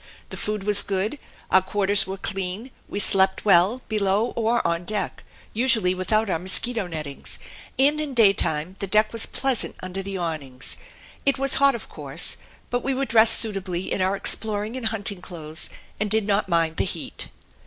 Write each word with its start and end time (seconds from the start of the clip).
The 0.29 0.35
food 0.35 0.63
was 0.63 0.81
good, 0.81 1.19
our 1.51 1.61
quarters 1.61 2.07
were 2.07 2.17
clean, 2.17 2.71
we 2.89 2.99
slept 2.99 3.45
well, 3.45 3.83
below 3.87 4.31
or 4.35 4.65
on 4.67 4.83
deck, 4.83 5.23
usually 5.53 5.93
without 5.93 6.27
our 6.27 6.39
mosquito 6.39 6.87
nettings, 6.87 7.37
and 7.77 8.01
in 8.01 8.15
daytime 8.15 8.77
the 8.79 8.87
deck 8.87 9.13
was 9.13 9.27
pleasant 9.27 9.75
under 9.79 10.01
the 10.01 10.17
awnings. 10.17 10.75
It 11.23 11.37
was 11.37 11.57
hot, 11.61 11.75
of 11.75 11.87
course, 11.87 12.37
but 12.71 12.81
we 12.81 12.95
were 12.95 13.05
dressed 13.05 13.37
suitably 13.39 13.91
in 13.93 14.01
our 14.01 14.15
exploring 14.15 14.75
and 14.75 14.87
hunting 14.87 15.21
clothes 15.21 15.69
and 15.99 16.09
did 16.09 16.25
not 16.25 16.49
mind 16.49 16.77
the 16.77 16.85
heat. 16.85 17.27